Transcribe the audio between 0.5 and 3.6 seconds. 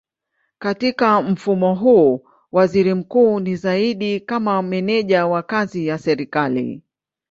Katika mfumo huu waziri mkuu ni